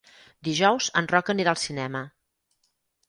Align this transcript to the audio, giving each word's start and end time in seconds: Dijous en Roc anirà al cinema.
Dijous 0.47 0.87
en 1.01 1.09
Roc 1.13 1.31
anirà 1.35 1.53
al 1.53 1.61
cinema. 1.67 2.05